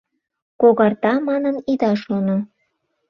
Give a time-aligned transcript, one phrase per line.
[0.61, 2.37] Когарта манын ида шоно.